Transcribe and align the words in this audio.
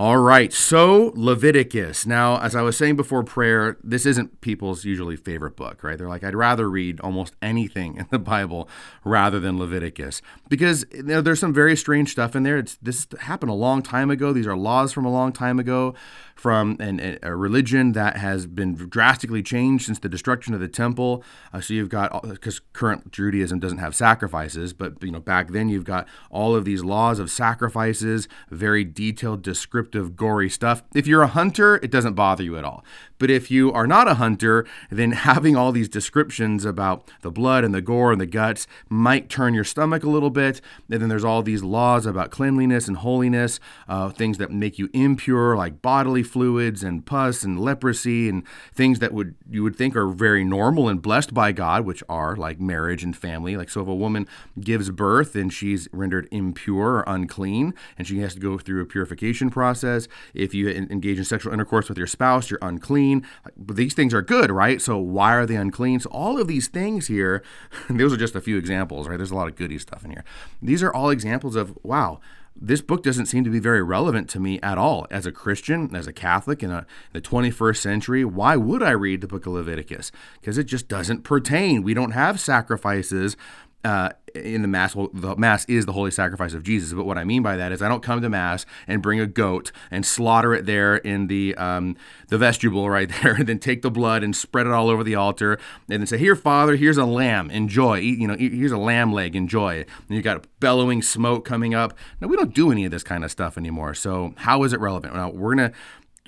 All 0.00 0.16
right, 0.16 0.50
so 0.50 1.12
Leviticus. 1.14 2.06
Now, 2.06 2.40
as 2.40 2.56
I 2.56 2.62
was 2.62 2.74
saying 2.74 2.96
before 2.96 3.22
prayer, 3.22 3.76
this 3.84 4.06
isn't 4.06 4.40
people's 4.40 4.82
usually 4.86 5.14
favorite 5.14 5.56
book, 5.56 5.84
right? 5.84 5.98
They're 5.98 6.08
like, 6.08 6.24
I'd 6.24 6.34
rather 6.34 6.70
read 6.70 7.00
almost 7.02 7.34
anything 7.42 7.96
in 7.98 8.06
the 8.10 8.18
Bible 8.18 8.66
rather 9.04 9.38
than 9.38 9.58
Leviticus 9.58 10.22
because 10.48 10.86
you 10.90 11.02
know, 11.02 11.20
there's 11.20 11.38
some 11.38 11.52
very 11.52 11.76
strange 11.76 12.12
stuff 12.12 12.34
in 12.34 12.44
there. 12.44 12.56
It's 12.56 12.76
this 12.76 13.06
happened 13.20 13.50
a 13.50 13.54
long 13.54 13.82
time 13.82 14.10
ago. 14.10 14.32
These 14.32 14.46
are 14.46 14.56
laws 14.56 14.90
from 14.90 15.04
a 15.04 15.12
long 15.12 15.34
time 15.34 15.58
ago 15.58 15.94
from 16.40 16.74
an, 16.80 17.18
a 17.22 17.36
religion 17.36 17.92
that 17.92 18.16
has 18.16 18.46
been 18.46 18.74
drastically 18.74 19.42
changed 19.42 19.84
since 19.84 19.98
the 19.98 20.08
destruction 20.08 20.54
of 20.54 20.60
the 20.60 20.68
temple. 20.68 21.22
Uh, 21.52 21.60
so 21.60 21.74
you've 21.74 21.90
got 21.90 22.22
because 22.22 22.62
current 22.72 23.12
Judaism 23.12 23.58
doesn't 23.58 23.76
have 23.76 23.94
sacrifices, 23.94 24.72
but 24.72 24.94
you 25.02 25.10
know 25.10 25.20
back 25.20 25.48
then 25.50 25.68
you've 25.68 25.84
got 25.84 26.08
all 26.30 26.56
of 26.56 26.64
these 26.64 26.82
laws 26.82 27.18
of 27.18 27.30
sacrifices, 27.30 28.26
very 28.48 28.84
detailed, 28.84 29.42
descriptive, 29.42 30.16
gory 30.16 30.48
stuff. 30.48 30.82
If 30.94 31.06
you're 31.06 31.20
a 31.20 31.26
hunter, 31.28 31.76
it 31.82 31.90
doesn't 31.90 32.14
bother 32.14 32.42
you 32.42 32.56
at 32.56 32.64
all. 32.64 32.82
But 33.18 33.30
if 33.30 33.50
you 33.50 33.70
are 33.72 33.86
not 33.86 34.08
a 34.08 34.14
hunter, 34.14 34.66
then 34.90 35.12
having 35.30 35.54
all 35.54 35.72
these 35.72 35.90
descriptions 35.90 36.64
about 36.64 37.08
the 37.20 37.30
blood 37.30 37.64
and 37.64 37.74
the 37.74 37.82
gore 37.82 38.12
and 38.12 38.20
the 38.20 38.26
guts 38.26 38.66
might 38.88 39.28
turn 39.28 39.52
your 39.52 39.62
stomach 39.62 40.02
a 40.02 40.08
little 40.08 40.30
bit. 40.30 40.62
And 40.90 41.02
then 41.02 41.10
there's 41.10 41.24
all 41.24 41.42
these 41.42 41.62
laws 41.62 42.06
about 42.06 42.30
cleanliness 42.30 42.88
and 42.88 42.96
holiness, 42.96 43.60
uh, 43.88 44.08
things 44.08 44.38
that 44.38 44.50
make 44.50 44.78
you 44.78 44.88
impure, 44.94 45.54
like 45.54 45.82
bodily 45.82 46.22
fluids 46.30 46.82
and 46.82 47.04
pus 47.04 47.42
and 47.42 47.60
leprosy 47.60 48.28
and 48.28 48.42
things 48.72 48.98
that 49.00 49.12
would 49.12 49.34
you 49.50 49.62
would 49.62 49.76
think 49.76 49.96
are 49.96 50.08
very 50.08 50.44
normal 50.44 50.88
and 50.88 51.02
blessed 51.02 51.34
by 51.34 51.52
God, 51.52 51.84
which 51.84 52.02
are 52.08 52.36
like 52.36 52.60
marriage 52.60 53.02
and 53.02 53.16
family. 53.16 53.56
Like 53.56 53.70
so 53.70 53.82
if 53.82 53.88
a 53.88 53.94
woman 53.94 54.26
gives 54.60 54.90
birth 54.90 55.34
and 55.34 55.52
she's 55.52 55.88
rendered 55.92 56.28
impure 56.30 56.98
or 56.98 57.04
unclean 57.06 57.74
and 57.98 58.06
she 58.06 58.20
has 58.20 58.34
to 58.34 58.40
go 58.40 58.58
through 58.58 58.82
a 58.82 58.86
purification 58.86 59.50
process, 59.50 60.08
if 60.34 60.54
you 60.54 60.68
engage 60.68 61.18
in 61.18 61.24
sexual 61.24 61.52
intercourse 61.52 61.88
with 61.88 61.98
your 61.98 62.06
spouse, 62.06 62.50
you're 62.50 62.58
unclean. 62.62 63.26
But 63.56 63.76
these 63.76 63.94
things 63.94 64.14
are 64.14 64.22
good, 64.22 64.50
right? 64.50 64.80
So 64.80 64.98
why 64.98 65.34
are 65.34 65.46
they 65.46 65.56
unclean? 65.56 66.00
So 66.00 66.10
all 66.10 66.40
of 66.40 66.48
these 66.48 66.68
things 66.68 67.08
here, 67.08 67.42
those 67.90 68.12
are 68.12 68.16
just 68.16 68.34
a 68.34 68.40
few 68.40 68.56
examples, 68.56 69.08
right? 69.08 69.16
There's 69.16 69.30
a 69.30 69.36
lot 69.36 69.48
of 69.48 69.56
goody 69.56 69.78
stuff 69.78 70.04
in 70.04 70.10
here. 70.10 70.24
These 70.62 70.82
are 70.82 70.92
all 70.92 71.10
examples 71.10 71.56
of 71.56 71.76
wow, 71.82 72.20
this 72.60 72.82
book 72.82 73.02
doesn't 73.02 73.26
seem 73.26 73.44
to 73.44 73.50
be 73.50 73.58
very 73.58 73.82
relevant 73.82 74.28
to 74.30 74.40
me 74.40 74.60
at 74.60 74.76
all 74.76 75.06
as 75.10 75.24
a 75.24 75.32
Christian, 75.32 75.94
as 75.94 76.06
a 76.06 76.12
Catholic 76.12 76.62
in, 76.62 76.70
a, 76.70 76.78
in 76.78 76.84
the 77.14 77.20
21st 77.20 77.78
century. 77.78 78.24
Why 78.24 78.56
would 78.56 78.82
I 78.82 78.90
read 78.90 79.22
the 79.22 79.26
book 79.26 79.46
of 79.46 79.54
Leviticus? 79.54 80.12
Because 80.40 80.58
it 80.58 80.64
just 80.64 80.88
doesn't 80.88 81.22
pertain. 81.22 81.82
We 81.82 81.94
don't 81.94 82.10
have 82.10 82.38
sacrifices 82.38 83.36
uh, 83.82 84.10
in 84.34 84.62
the 84.62 84.68
mass, 84.68 84.94
the 84.94 85.36
mass 85.36 85.64
is 85.66 85.86
the 85.86 85.92
holy 85.92 86.10
sacrifice 86.10 86.54
of 86.54 86.62
Jesus. 86.62 86.92
But 86.92 87.04
what 87.04 87.18
I 87.18 87.24
mean 87.24 87.42
by 87.42 87.56
that 87.56 87.72
is 87.72 87.82
I 87.82 87.88
don't 87.88 88.02
come 88.02 88.20
to 88.22 88.28
mass 88.28 88.66
and 88.86 89.02
bring 89.02 89.20
a 89.20 89.26
goat 89.26 89.72
and 89.90 90.04
slaughter 90.04 90.54
it 90.54 90.66
there 90.66 90.96
in 90.96 91.26
the 91.26 91.54
um, 91.56 91.96
the 92.28 92.38
vestibule 92.38 92.88
right 92.88 93.10
there, 93.22 93.34
and 93.34 93.46
then 93.46 93.58
take 93.58 93.82
the 93.82 93.90
blood 93.90 94.22
and 94.22 94.34
spread 94.34 94.66
it 94.66 94.72
all 94.72 94.88
over 94.88 95.04
the 95.04 95.14
altar, 95.14 95.54
and 95.88 96.00
then 96.00 96.06
say, 96.06 96.18
"Here, 96.18 96.36
Father, 96.36 96.76
here's 96.76 96.98
a 96.98 97.04
lamb, 97.04 97.50
enjoy. 97.50 97.98
Eat, 97.98 98.18
you 98.18 98.28
know, 98.28 98.36
here's 98.36 98.72
a 98.72 98.78
lamb 98.78 99.12
leg, 99.12 99.36
enjoy." 99.36 99.84
And 100.08 100.16
you 100.16 100.22
got 100.22 100.46
bellowing 100.60 101.02
smoke 101.02 101.44
coming 101.44 101.74
up. 101.74 101.96
now 102.20 102.28
we 102.28 102.36
don't 102.36 102.54
do 102.54 102.70
any 102.70 102.84
of 102.84 102.90
this 102.90 103.02
kind 103.02 103.24
of 103.24 103.30
stuff 103.30 103.56
anymore. 103.56 103.94
So 103.94 104.34
how 104.38 104.62
is 104.62 104.72
it 104.72 104.80
relevant? 104.80 105.14
Now 105.14 105.30
we're 105.30 105.54
gonna 105.54 105.72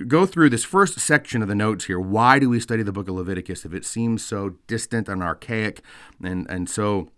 go 0.07 0.27
through 0.27 0.51
this 0.51 0.65
first 0.65 0.99
section 0.99 1.43
of 1.43 1.49
the 1.49 1.55
notes 1.55 1.85
here. 1.85 2.01
Why 2.01 2.39
do 2.39 2.49
we 2.49 2.61
study 2.61 2.83
the 2.83 2.93
book 2.93 3.09
of 3.09 3.15
Leviticus 3.15 3.65
if 3.65 3.75
it 3.75 3.85
seems 3.85 4.25
so 4.25 4.55
distant 4.67 5.09
and 5.09 5.23
archaic 5.23 5.83
and 6.23 6.49
and 6.51 6.69
so 6.69 7.11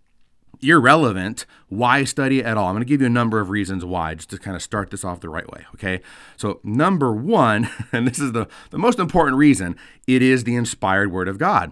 irrelevant, 0.61 1.45
why 1.69 2.03
study 2.03 2.43
at 2.43 2.57
all? 2.57 2.67
I'm 2.67 2.73
going 2.73 2.83
to 2.83 2.89
give 2.89 3.01
you 3.01 3.07
a 3.07 3.09
number 3.09 3.39
of 3.39 3.49
reasons 3.49 3.83
why, 3.85 4.15
just 4.15 4.29
to 4.31 4.37
kind 4.37 4.55
of 4.55 4.61
start 4.61 4.91
this 4.91 5.03
off 5.03 5.19
the 5.19 5.29
right 5.29 5.49
way. 5.51 5.65
Okay. 5.75 6.01
So, 6.37 6.59
number 6.63 7.13
one, 7.13 7.69
and 7.91 8.07
this 8.07 8.19
is 8.19 8.31
the, 8.31 8.47
the 8.69 8.77
most 8.77 8.99
important 8.99 9.37
reason, 9.37 9.75
it 10.07 10.21
is 10.21 10.43
the 10.43 10.55
inspired 10.55 11.11
word 11.11 11.27
of 11.27 11.37
God. 11.37 11.71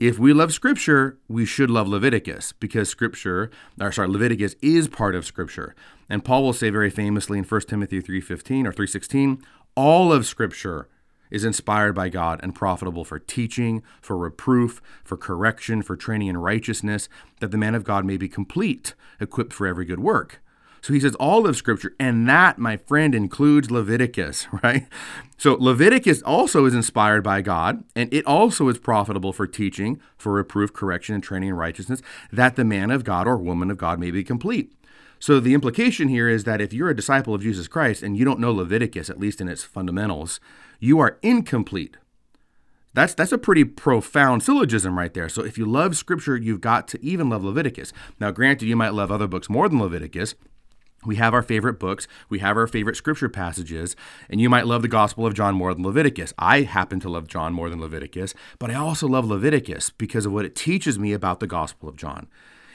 If 0.00 0.18
we 0.18 0.32
love 0.32 0.52
Scripture, 0.52 1.18
we 1.28 1.46
should 1.46 1.70
love 1.70 1.86
Leviticus 1.86 2.52
because 2.52 2.88
Scripture, 2.88 3.50
or 3.80 3.92
sorry, 3.92 4.08
Leviticus 4.08 4.56
is 4.60 4.88
part 4.88 5.14
of 5.14 5.24
Scripture. 5.24 5.76
And 6.08 6.24
Paul 6.24 6.42
will 6.42 6.52
say 6.52 6.70
very 6.70 6.90
famously 6.90 7.38
in 7.38 7.44
1 7.44 7.60
Timothy 7.62 8.02
3.15 8.02 8.66
or 8.66 8.72
3.16, 8.72 9.40
all 9.76 10.12
of 10.12 10.26
Scripture 10.26 10.88
is 11.32 11.44
inspired 11.44 11.94
by 11.94 12.08
God 12.08 12.38
and 12.42 12.54
profitable 12.54 13.04
for 13.04 13.18
teaching, 13.18 13.82
for 14.00 14.16
reproof, 14.16 14.80
for 15.02 15.16
correction, 15.16 15.82
for 15.82 15.96
training 15.96 16.28
in 16.28 16.36
righteousness, 16.36 17.08
that 17.40 17.50
the 17.50 17.58
man 17.58 17.74
of 17.74 17.82
God 17.82 18.04
may 18.04 18.16
be 18.16 18.28
complete, 18.28 18.94
equipped 19.18 19.52
for 19.52 19.66
every 19.66 19.84
good 19.84 19.98
work. 19.98 20.40
So 20.82 20.92
he 20.92 21.00
says 21.00 21.14
all 21.14 21.46
of 21.46 21.56
Scripture, 21.56 21.94
and 21.98 22.28
that, 22.28 22.58
my 22.58 22.76
friend, 22.76 23.14
includes 23.14 23.70
Leviticus, 23.70 24.48
right? 24.62 24.86
So 25.38 25.54
Leviticus 25.54 26.22
also 26.22 26.66
is 26.66 26.74
inspired 26.74 27.22
by 27.22 27.40
God, 27.40 27.84
and 27.96 28.12
it 28.12 28.26
also 28.26 28.68
is 28.68 28.78
profitable 28.78 29.32
for 29.32 29.46
teaching, 29.46 30.00
for 30.16 30.32
reproof, 30.32 30.72
correction, 30.72 31.14
and 31.14 31.24
training 31.24 31.50
in 31.50 31.54
righteousness, 31.54 32.02
that 32.32 32.56
the 32.56 32.64
man 32.64 32.90
of 32.90 33.04
God 33.04 33.26
or 33.26 33.36
woman 33.36 33.70
of 33.70 33.78
God 33.78 33.98
may 33.98 34.10
be 34.10 34.24
complete. 34.24 34.72
So 35.22 35.38
the 35.38 35.54
implication 35.54 36.08
here 36.08 36.28
is 36.28 36.42
that 36.44 36.60
if 36.60 36.72
you're 36.72 36.90
a 36.90 36.96
disciple 36.96 37.32
of 37.32 37.42
Jesus 37.42 37.68
Christ 37.68 38.02
and 38.02 38.16
you 38.16 38.24
don't 38.24 38.40
know 38.40 38.50
Leviticus, 38.50 39.08
at 39.08 39.20
least 39.20 39.40
in 39.40 39.46
its 39.46 39.62
fundamentals, 39.62 40.40
you 40.82 40.98
are 40.98 41.18
incomplete. 41.22 41.96
That's 42.92 43.14
that's 43.14 43.32
a 43.32 43.38
pretty 43.38 43.64
profound 43.64 44.42
syllogism 44.42 44.98
right 44.98 45.14
there. 45.14 45.28
So 45.28 45.44
if 45.44 45.56
you 45.56 45.64
love 45.64 45.96
scripture, 45.96 46.36
you've 46.36 46.60
got 46.60 46.88
to 46.88 47.02
even 47.02 47.30
love 47.30 47.44
Leviticus. 47.44 47.92
Now, 48.18 48.32
granted, 48.32 48.66
you 48.66 48.76
might 48.76 48.92
love 48.92 49.10
other 49.10 49.28
books 49.28 49.48
more 49.48 49.68
than 49.68 49.80
Leviticus. 49.80 50.34
We 51.04 51.16
have 51.16 51.34
our 51.34 51.42
favorite 51.42 51.80
books, 51.80 52.06
we 52.28 52.40
have 52.40 52.56
our 52.56 52.66
favorite 52.66 52.96
scripture 52.96 53.28
passages, 53.28 53.96
and 54.28 54.40
you 54.40 54.48
might 54.50 54.66
love 54.66 54.82
the 54.82 54.88
Gospel 54.88 55.26
of 55.26 55.34
John 55.34 55.54
more 55.54 55.74
than 55.74 55.84
Leviticus. 55.84 56.32
I 56.38 56.62
happen 56.62 57.00
to 57.00 57.08
love 57.08 57.26
John 57.26 57.52
more 57.52 57.68
than 57.68 57.80
Leviticus, 57.80 58.34
but 58.60 58.70
I 58.70 58.74
also 58.74 59.08
love 59.08 59.24
Leviticus 59.24 59.90
because 59.90 60.26
of 60.26 60.32
what 60.32 60.44
it 60.44 60.54
teaches 60.54 61.00
me 61.00 61.12
about 61.12 61.40
the 61.40 61.48
Gospel 61.48 61.88
of 61.88 61.96
John. 61.96 62.28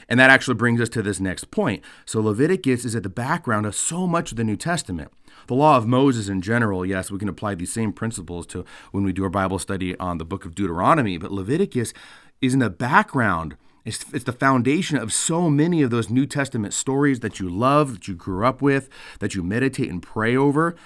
And 0.08 0.18
that 0.18 0.30
actually 0.30 0.54
brings 0.54 0.80
us 0.80 0.88
to 0.90 1.02
this 1.02 1.20
next 1.20 1.50
point. 1.50 1.82
So 2.06 2.20
Leviticus 2.20 2.84
is 2.84 2.96
at 2.96 3.02
the 3.02 3.08
background 3.08 3.66
of 3.66 3.74
so 3.74 4.06
much 4.06 4.30
of 4.30 4.36
the 4.36 4.44
New 4.44 4.56
Testament. 4.56 5.12
The 5.48 5.54
law 5.54 5.76
of 5.76 5.86
Moses 5.86 6.28
in 6.28 6.40
general, 6.42 6.84
yes, 6.84 7.10
we 7.10 7.18
can 7.18 7.28
apply 7.28 7.54
these 7.54 7.72
same 7.72 7.92
principles 7.92 8.46
to 8.48 8.64
when 8.90 9.04
we 9.04 9.12
do 9.12 9.24
our 9.24 9.30
Bible 9.30 9.58
study 9.58 9.98
on 9.98 10.18
the 10.18 10.24
book 10.24 10.44
of 10.44 10.54
Deuteronomy, 10.54 11.18
but 11.18 11.30
Leviticus 11.30 11.92
is 12.40 12.54
in 12.54 12.60
the 12.60 12.70
background. 12.70 13.56
It's, 13.84 14.04
it's 14.12 14.24
the 14.24 14.32
foundation 14.32 14.98
of 14.98 15.12
so 15.12 15.48
many 15.48 15.82
of 15.82 15.90
those 15.90 16.10
New 16.10 16.26
Testament 16.26 16.74
stories 16.74 17.20
that 17.20 17.40
you 17.40 17.48
love, 17.48 17.92
that 17.94 18.08
you 18.08 18.14
grew 18.14 18.44
up 18.44 18.60
with, 18.60 18.88
that 19.20 19.34
you 19.34 19.42
meditate 19.42 19.90
and 19.90 20.02
pray 20.02 20.36
over. 20.36 20.76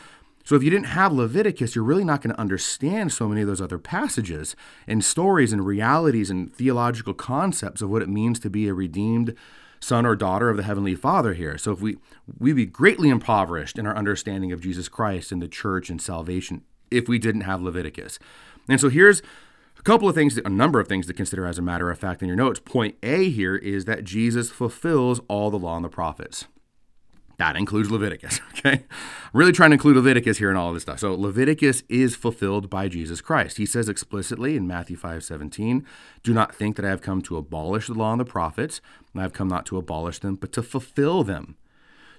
So 0.45 0.57
if 0.57 0.63
you 0.63 0.71
didn't 0.71 0.87
have 0.87 1.13
Leviticus, 1.13 1.75
you're 1.75 1.85
really 1.85 2.05
not 2.05 2.21
going 2.21 2.35
to 2.35 2.41
understand 2.41 3.13
so 3.13 3.29
many 3.29 3.43
of 3.43 3.47
those 3.47 3.61
other 3.61 3.79
passages 3.79 4.57
and 4.87 5.05
stories 5.05 5.53
and 5.53 5.65
realities 5.65 6.31
and 6.31 6.55
theological 6.55 7.15
concepts 7.15 7.81
of 7.81 7.91
what 7.91 8.03
it 8.03 8.09
means 8.09 8.41
to 8.41 8.51
be 8.51 8.69
a 8.69 8.75
redeemed 8.75 9.35
son 9.81 10.07
or 10.07 10.15
daughter 10.15 10.49
of 10.49 10.57
the 10.57 10.63
heavenly 10.63 10.95
Father 10.95 11.35
here. 11.35 11.59
So 11.59 11.73
if 11.73 11.81
we 11.81 11.97
we'd 12.39 12.55
be 12.55 12.67
greatly 12.67 13.09
impoverished 13.09 13.79
in 13.79 13.87
our 13.87 13.97
understanding 13.97 14.53
of 14.53 14.61
Jesus 14.61 14.89
Christ 14.89 15.33
and 15.33 15.43
the 15.43 15.49
church 15.49 15.91
and 15.91 16.01
salvation 16.01 16.63
if 16.91 17.09
we 17.09 17.19
didn't 17.19 17.43
have 17.43 17.63
Leviticus. 17.63 18.19
And 18.69 18.81
so 18.81 18.89
here's 18.89 19.23
a 19.79 19.83
couple 19.83 20.09
of 20.09 20.15
things, 20.15 20.39
a 20.39 20.49
number 20.49 20.79
of 20.79 20.87
things 20.87 21.07
to 21.07 21.13
consider 21.13 21.47
as 21.47 21.59
a 21.59 21.63
matter 21.63 21.91
of 21.91 21.99
fact 21.99 22.23
in 22.23 22.29
your 22.29 22.37
notes. 22.37 22.61
Point 22.61 22.97
A 23.03 23.29
here 23.31 23.57
is 23.57 23.85
that 23.87 24.05
Jesus 24.05 24.51
fulfills 24.51 25.21
all 25.29 25.51
the 25.51 25.59
law 25.59 25.77
and 25.77 25.85
the 25.85 25.89
prophets. 25.89 26.47
That 27.43 27.57
includes 27.57 27.91
Leviticus, 27.91 28.41
okay? 28.51 28.85
I'm 28.85 29.31
really 29.33 29.51
trying 29.51 29.71
to 29.71 29.75
include 29.75 29.97
Leviticus 29.97 30.39
here 30.39 30.49
and 30.49 30.57
all 30.57 30.69
of 30.69 30.75
this 30.75 30.85
stuff. 30.85 31.01
So 31.01 31.13
Leviticus 31.13 31.83
is 31.89 32.15
fulfilled 32.15 32.71
by 32.71 32.87
Jesus 32.87 33.21
Christ. 33.21 33.57
He 33.57 33.67
says 33.67 33.89
explicitly 33.89 34.57
in 34.57 34.69
Matthew 34.69 34.97
5 34.97 35.25
17, 35.25 35.85
Do 36.23 36.33
not 36.33 36.55
think 36.55 36.77
that 36.77 36.85
I 36.85 36.91
have 36.91 37.03
come 37.03 37.21
to 37.23 37.37
abolish 37.37 37.89
the 37.89 37.95
law 37.95 38.13
and 38.13 38.21
the 38.21 38.25
prophets. 38.25 38.81
I 39.17 39.23
have 39.23 39.33
come 39.33 39.49
not 39.49 39.67
to 39.67 39.77
abolish 39.77 40.21
them, 40.21 40.37
but 40.37 40.53
to 40.53 40.63
fulfill 40.63 41.25
them. 41.25 41.57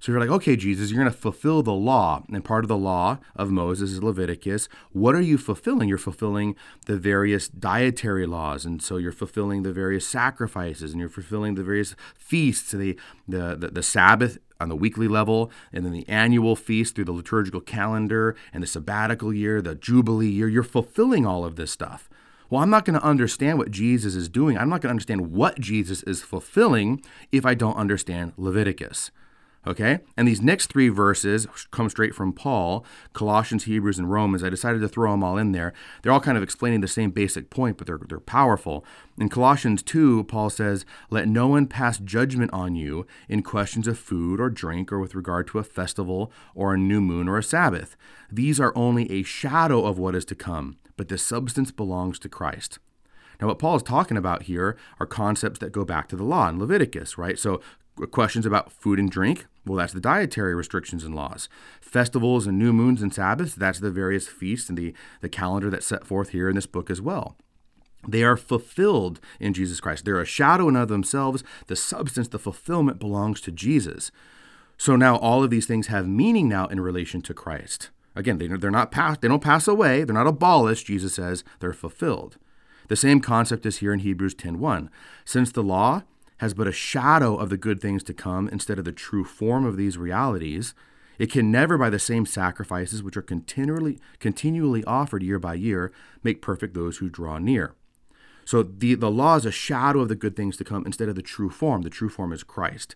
So 0.02 0.12
you're 0.12 0.20
like, 0.20 0.30
okay, 0.30 0.58
Jesus, 0.58 0.92
you're 0.92 1.02
going 1.02 1.10
to 1.10 1.18
fulfill 1.18 1.64
the 1.64 1.72
law. 1.72 2.24
And 2.28 2.44
part 2.44 2.66
of 2.66 2.68
the 2.68 2.76
law 2.76 3.20
of 3.38 3.50
Moses 3.50 3.92
is 3.92 4.04
Leviticus. 4.04 4.68
What 4.92 5.16
are 5.16 5.22
you 5.22 5.38
fulfilling? 5.38 5.88
You're 5.88 5.98
fulfilling 5.98 6.58
the 6.86 6.98
various 6.98 7.48
dietary 7.48 8.26
laws. 8.26 8.66
And 8.66 8.84
so 8.84 8.98
you're 8.98 9.14
fulfilling 9.14 9.64
the 9.64 9.72
various 9.72 10.06
sacrifices 10.06 10.92
and 10.92 11.00
you're 11.00 11.08
fulfilling 11.08 11.56
the 11.56 11.64
various 11.64 11.96
feasts, 12.18 12.74
the, 12.74 13.00
the, 13.30 13.56
the, 13.56 13.70
the 13.70 13.82
Sabbath 13.82 14.40
on 14.64 14.70
the 14.70 14.76
weekly 14.76 15.08
level, 15.08 15.52
and 15.72 15.86
then 15.86 15.94
the 15.94 16.08
annual 16.10 16.56
feast 16.56 16.96
through 16.96 17.06
the 17.06 17.12
liturgical 17.12 17.62
calendar 17.62 18.36
and 18.52 18.64
the 18.64 18.68
sabbatical 18.68 19.34
year, 19.34 19.62
the 19.62 19.76
jubilee 19.76 20.30
year. 20.30 20.48
You're 20.48 20.64
fulfilling 20.64 21.26
all 21.26 21.46
of 21.46 21.56
this 21.56 21.72
stuff. 21.72 22.10
Well, 22.50 22.62
I'm 22.62 22.70
not 22.70 22.86
going 22.86 23.00
to 23.00 23.06
understand 23.06 23.58
what 23.58 23.72
Jesus 23.72 24.16
is 24.16 24.30
doing. 24.30 24.58
I'm 24.58 24.70
not 24.70 24.82
going 24.82 24.90
to 24.90 24.94
understand 24.94 25.32
what 25.32 25.60
Jesus 25.60 26.04
is 26.04 26.22
fulfilling 26.22 27.04
if 27.32 27.46
I 27.46 27.54
don't 27.54 27.76
understand 27.76 28.34
Leviticus. 28.38 29.12
Okay? 29.66 30.00
And 30.18 30.28
these 30.28 30.42
next 30.42 30.68
three 30.68 30.90
verses 30.90 31.48
come 31.72 31.90
straight 31.90 32.14
from 32.14 32.34
Paul 32.34 32.86
Colossians, 33.14 33.64
Hebrews, 33.64 33.98
and 33.98 34.12
Romans. 34.12 34.44
I 34.44 34.50
decided 34.50 34.82
to 34.82 34.90
throw 34.90 35.12
them 35.12 35.24
all 35.24 35.38
in 35.38 35.52
there. 35.52 35.74
They're 36.02 36.12
all 36.12 36.20
kind 36.20 36.38
of 36.38 36.44
explaining 36.44 36.82
the 36.82 36.88
same 36.88 37.12
basic 37.12 37.50
point, 37.50 37.78
but 37.78 37.88
they're, 37.88 38.00
they're 38.08 38.20
powerful. 38.20 38.86
In 39.18 39.30
Colossians 39.30 39.82
2, 39.84 40.26
Paul 40.26 40.50
says, 40.50 40.86
Let 41.10 41.28
no 41.28 41.48
one 41.48 41.68
pass 41.68 41.98
judgment 41.98 42.52
on 42.52 42.76
you 42.76 43.06
in 43.30 43.42
questions 43.42 43.88
of 43.88 43.98
food 43.98 44.40
or 44.40 44.50
drink 44.50 44.92
or 44.92 45.00
with 45.00 45.16
regard 45.16 45.48
to 45.48 45.60
a 45.60 45.64
festival 45.64 46.32
or 46.56 46.74
a 46.74 46.78
new 46.78 47.00
moon 47.00 47.30
or 47.30 47.38
a 47.38 47.44
Sabbath. 47.44 47.96
These 48.32 48.60
are 48.60 48.74
only 48.76 49.10
a 49.12 49.24
shadow 49.24 49.86
of 49.86 49.98
what 49.98 50.16
is 50.16 50.26
to 50.26 50.36
come, 50.36 50.78
but 50.98 51.08
the 51.08 51.18
substance 51.18 51.72
belongs 51.72 52.20
to 52.20 52.30
Christ. 52.30 52.80
Now, 53.40 53.48
what 53.48 53.60
Paul 53.60 53.76
is 53.76 53.84
talking 53.84 54.18
about 54.18 54.44
here 54.44 54.78
are 55.00 55.06
concepts 55.06 55.60
that 55.60 55.72
go 55.72 55.84
back 55.84 56.08
to 56.10 56.16
the 56.16 56.24
law 56.24 56.50
in 56.50 56.60
Leviticus, 56.60 57.18
right? 57.18 57.38
So, 57.38 57.62
uh, 58.02 58.06
questions 58.06 58.46
about 58.46 58.72
food 58.72 59.00
and 59.00 59.12
drink, 59.12 59.48
well, 59.66 59.78
that's 59.78 59.94
the 59.94 60.02
dietary 60.02 60.54
restrictions 60.54 61.04
and 61.04 61.16
laws. 61.16 61.48
Festivals 61.80 62.48
and 62.48 62.60
new 62.60 62.74
moons 62.74 63.02
and 63.02 63.14
Sabbaths, 63.14 63.56
that's 63.56 63.80
the 63.80 63.92
various 63.92 64.28
feasts 64.28 64.70
and 64.70 64.78
the, 64.78 64.94
the 65.22 65.30
calendar 65.30 65.70
that's 65.70 65.88
set 65.88 66.06
forth 66.06 66.30
here 66.30 66.50
in 66.50 66.56
this 66.56 66.66
book 66.66 66.90
as 66.90 67.02
well. 67.02 67.38
They 68.06 68.24
are 68.24 68.36
fulfilled 68.36 69.22
in 69.40 69.54
Jesus 69.54 69.80
Christ. 69.80 70.04
They're 70.04 70.20
a 70.20 70.26
shadow 70.26 70.68
in 70.68 70.76
of 70.76 70.90
themselves. 70.90 71.44
The 71.68 71.76
substance, 71.78 72.28
the 72.28 72.40
fulfillment 72.40 73.00
belongs 73.00 73.40
to 73.42 73.52
Jesus. 73.52 74.12
So 74.78 74.98
now 74.98 75.16
all 75.16 75.44
of 75.44 75.50
these 75.50 75.66
things 75.66 75.88
have 75.88 76.08
meaning 76.08 76.50
now 76.50 76.68
in 76.68 76.82
relation 76.82 77.22
to 77.22 77.34
Christ. 77.34 77.90
Again, 78.16 78.38
they, 78.38 78.48
they're 78.48 78.72
not 78.72 78.92
pass, 78.92 79.18
they 79.18 79.28
don't 79.28 79.42
pass 79.42 79.68
away. 79.68 80.04
They're 80.04 80.14
not 80.14 80.28
abolished. 80.28 80.88
Jesus 80.88 81.16
says 81.16 81.44
they're 81.60 81.74
fulfilled. 81.74 82.38
The 82.90 82.96
same 82.96 83.22
concept 83.22 83.66
is 83.66 83.78
here 83.78 83.94
in 83.94 84.00
Hebrews 84.00 84.36
10:1. 84.36 84.90
Since 85.26 85.52
the 85.52 85.64
law 85.64 86.04
has 86.38 86.54
but 86.54 86.68
a 86.68 86.72
shadow 86.72 87.36
of 87.36 87.50
the 87.50 87.58
good 87.58 87.82
things 87.82 88.04
to 88.04 88.14
come 88.14 88.48
instead 88.50 88.80
of 88.80 88.86
the 88.86 88.92
true 88.92 89.24
form 89.24 89.66
of 89.66 89.78
these 89.78 89.98
realities, 89.98 90.74
it 91.20 91.32
can 91.32 91.52
never, 91.52 91.78
by 91.78 91.90
the 91.90 92.00
same 92.00 92.26
sacrifices 92.26 93.04
which 93.04 93.18
are 93.18 93.22
continually, 93.22 94.00
continually 94.20 94.84
offered 94.86 95.24
year 95.24 95.40
by 95.40 95.54
year, 95.54 95.92
make 96.24 96.42
perfect 96.42 96.74
those 96.74 96.98
who 96.98 97.10
draw 97.10 97.38
near. 97.38 97.76
So 98.46 98.64
the, 98.64 98.96
the 98.96 99.12
law 99.12 99.36
is 99.36 99.46
a 99.46 99.52
shadow 99.52 100.02
of 100.02 100.10
the 100.10 100.16
good 100.16 100.36
things 100.36 100.58
to 100.58 100.64
come 100.64 100.86
instead 100.86 101.10
of 101.10 101.16
the 101.16 101.22
true 101.22 101.50
form. 101.50 101.84
The 101.84 101.90
true 101.90 102.10
form 102.10 102.34
is 102.34 102.44
Christ. 102.44 102.96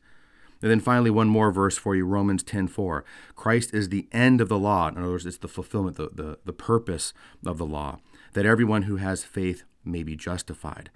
And 0.62 0.72
then 0.72 0.80
finally, 0.80 1.12
one 1.12 1.28
more 1.28 1.52
verse 1.52 1.78
for 1.78 1.96
you 1.96 2.06
Romans 2.06 2.44
10 2.44 2.68
4. 2.68 3.06
Christ 3.36 3.74
is 3.74 3.90
the 3.90 4.08
end 4.12 4.42
of 4.42 4.50
the 4.50 4.58
law. 4.58 4.88
In 4.88 4.98
other 4.98 5.12
words, 5.12 5.26
it's 5.26 5.38
the 5.38 5.48
fulfillment, 5.48 5.98
the, 5.98 6.10
the, 6.12 6.40
the 6.46 6.54
purpose 6.54 7.14
of 7.46 7.60
the 7.60 7.66
law, 7.66 8.00
that 8.34 8.46
everyone 8.46 8.84
who 8.84 8.96
has 8.98 9.24
faith 9.24 9.64
may 9.86 10.04
be 10.04 10.16
justified. 10.16 10.90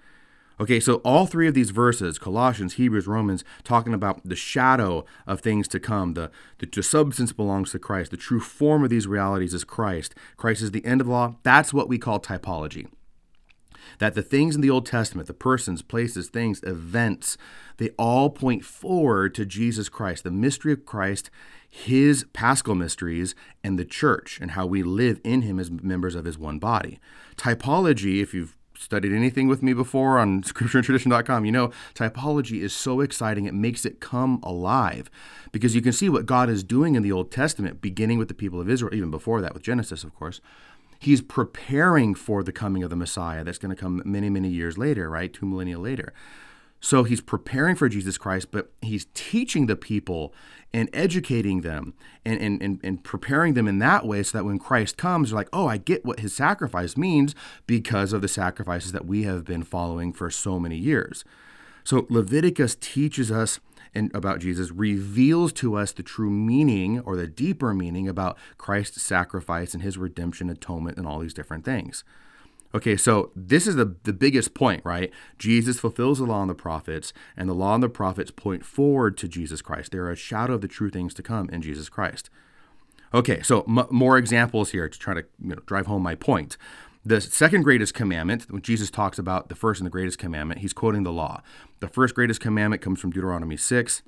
Okay, 0.60 0.80
so 0.80 0.96
all 0.96 1.26
three 1.26 1.48
of 1.48 1.54
these 1.54 1.70
verses, 1.70 2.18
Colossians, 2.18 2.74
Hebrews, 2.74 3.06
Romans, 3.06 3.42
talking 3.64 3.94
about 3.94 4.20
the 4.24 4.36
shadow 4.36 5.04
of 5.26 5.40
things 5.40 5.66
to 5.68 5.80
come, 5.80 6.14
the, 6.14 6.30
the, 6.58 6.66
the, 6.66 6.82
substance 6.82 7.32
belongs 7.32 7.72
to 7.72 7.78
Christ, 7.78 8.10
the 8.10 8.16
true 8.16 8.40
form 8.40 8.84
of 8.84 8.90
these 8.90 9.06
realities 9.06 9.54
is 9.54 9.64
Christ. 9.64 10.14
Christ 10.36 10.62
is 10.62 10.70
the 10.70 10.84
end 10.84 11.00
of 11.00 11.08
law. 11.08 11.36
That's 11.42 11.72
what 11.72 11.88
we 11.88 11.98
call 11.98 12.20
typology. 12.20 12.86
That 13.98 14.14
the 14.14 14.22
things 14.22 14.54
in 14.54 14.60
the 14.60 14.70
Old 14.70 14.86
Testament, 14.86 15.26
the 15.26 15.34
persons, 15.34 15.82
places, 15.82 16.28
things, 16.28 16.62
events, 16.62 17.36
they 17.78 17.90
all 17.98 18.30
point 18.30 18.64
forward 18.64 19.34
to 19.34 19.46
Jesus 19.46 19.88
Christ, 19.88 20.22
the 20.22 20.30
mystery 20.30 20.72
of 20.72 20.86
Christ, 20.86 21.30
his 21.68 22.26
paschal 22.32 22.74
mysteries, 22.74 23.34
and 23.64 23.78
the 23.78 23.84
church, 23.84 24.38
and 24.40 24.52
how 24.52 24.66
we 24.66 24.82
live 24.82 25.20
in 25.24 25.42
him 25.42 25.58
as 25.58 25.70
members 25.70 26.14
of 26.14 26.26
his 26.26 26.38
one 26.38 26.58
body. 26.58 27.00
Typology, 27.36 28.22
if 28.22 28.34
you've 28.34 28.56
studied 28.82 29.12
anything 29.12 29.48
with 29.48 29.62
me 29.62 29.72
before 29.72 30.18
on 30.18 30.42
scriptureandtradition.com, 30.42 31.44
you 31.44 31.52
know 31.52 31.70
typology 31.94 32.60
is 32.60 32.72
so 32.72 33.00
exciting. 33.00 33.46
It 33.46 33.54
makes 33.54 33.84
it 33.84 34.00
come 34.00 34.40
alive 34.42 35.10
because 35.52 35.74
you 35.74 35.82
can 35.82 35.92
see 35.92 36.08
what 36.08 36.26
God 36.26 36.50
is 36.50 36.62
doing 36.64 36.94
in 36.94 37.02
the 37.02 37.12
Old 37.12 37.30
Testament, 37.30 37.80
beginning 37.80 38.18
with 38.18 38.28
the 38.28 38.34
people 38.34 38.60
of 38.60 38.68
Israel, 38.68 38.94
even 38.94 39.10
before 39.10 39.40
that 39.40 39.54
with 39.54 39.62
Genesis, 39.62 40.04
of 40.04 40.14
course. 40.14 40.40
He's 40.98 41.20
preparing 41.20 42.14
for 42.14 42.42
the 42.42 42.52
coming 42.52 42.82
of 42.82 42.90
the 42.90 42.96
Messiah 42.96 43.42
that's 43.42 43.58
going 43.58 43.74
to 43.74 43.80
come 43.80 44.02
many, 44.04 44.30
many 44.30 44.48
years 44.48 44.78
later, 44.78 45.10
right? 45.10 45.32
Two 45.32 45.46
millennia 45.46 45.78
later. 45.78 46.12
So 46.84 47.04
he's 47.04 47.20
preparing 47.20 47.76
for 47.76 47.88
Jesus 47.88 48.18
Christ, 48.18 48.48
but 48.50 48.72
he's 48.82 49.06
teaching 49.14 49.66
the 49.66 49.76
people 49.76 50.34
and 50.74 50.90
educating 50.92 51.60
them 51.60 51.94
and, 52.24 52.40
and, 52.40 52.60
and, 52.60 52.80
and, 52.82 53.04
preparing 53.04 53.54
them 53.54 53.68
in 53.68 53.78
that 53.78 54.04
way 54.04 54.24
so 54.24 54.36
that 54.36 54.44
when 54.44 54.58
Christ 54.58 54.96
comes, 54.96 55.30
they're 55.30 55.36
like, 55.36 55.48
oh, 55.52 55.68
I 55.68 55.76
get 55.76 56.04
what 56.04 56.20
his 56.20 56.34
sacrifice 56.34 56.96
means 56.96 57.36
because 57.68 58.12
of 58.12 58.20
the 58.20 58.26
sacrifices 58.26 58.90
that 58.92 59.06
we 59.06 59.22
have 59.22 59.44
been 59.44 59.62
following 59.62 60.12
for 60.12 60.28
so 60.28 60.58
many 60.58 60.76
years. 60.76 61.24
So 61.84 62.06
Leviticus 62.10 62.76
teaches 62.80 63.30
us 63.30 63.60
and 63.94 64.10
about 64.14 64.40
Jesus 64.40 64.70
reveals 64.70 65.52
to 65.54 65.76
us 65.76 65.92
the 65.92 66.02
true 66.02 66.30
meaning 66.30 66.98
or 67.00 67.14
the 67.16 67.26
deeper 67.26 67.74
meaning 67.74 68.08
about 68.08 68.38
Christ's 68.58 69.02
sacrifice 69.02 69.74
and 69.74 69.82
his 69.82 69.98
redemption, 69.98 70.50
atonement, 70.50 70.96
and 70.96 71.06
all 71.06 71.20
these 71.20 71.34
different 71.34 71.64
things. 71.64 72.02
Okay, 72.74 72.96
so 72.96 73.30
this 73.36 73.66
is 73.66 73.76
the, 73.76 73.96
the 74.04 74.12
biggest 74.12 74.54
point, 74.54 74.82
right? 74.84 75.10
Jesus 75.38 75.78
fulfills 75.78 76.18
the 76.18 76.24
law 76.24 76.40
and 76.40 76.50
the 76.50 76.54
prophets, 76.54 77.12
and 77.36 77.48
the 77.48 77.54
law 77.54 77.74
and 77.74 77.82
the 77.82 77.88
prophets 77.88 78.30
point 78.30 78.64
forward 78.64 79.18
to 79.18 79.28
Jesus 79.28 79.60
Christ. 79.60 79.92
They're 79.92 80.10
a 80.10 80.16
shadow 80.16 80.54
of 80.54 80.62
the 80.62 80.68
true 80.68 80.90
things 80.90 81.12
to 81.14 81.22
come 81.22 81.50
in 81.50 81.60
Jesus 81.60 81.88
Christ. 81.88 82.30
Okay, 83.12 83.42
so 83.42 83.62
m- 83.68 83.86
more 83.90 84.16
examples 84.16 84.70
here 84.70 84.88
to 84.88 84.98
try 84.98 85.12
to 85.12 85.24
you 85.42 85.50
know, 85.50 85.62
drive 85.66 85.86
home 85.86 86.02
my 86.02 86.14
point. 86.14 86.56
The 87.04 87.20
second 87.20 87.62
greatest 87.62 87.94
commandment, 87.94 88.46
when 88.48 88.62
Jesus 88.62 88.90
talks 88.90 89.18
about 89.18 89.48
the 89.48 89.54
first 89.54 89.80
and 89.80 89.86
the 89.86 89.90
greatest 89.90 90.18
commandment, 90.18 90.60
he's 90.60 90.72
quoting 90.72 91.02
the 91.02 91.12
law. 91.12 91.42
The 91.80 91.88
first 91.88 92.14
greatest 92.14 92.40
commandment 92.40 92.80
comes 92.80 93.00
from 93.00 93.10
Deuteronomy 93.10 93.56
6. 93.56 94.02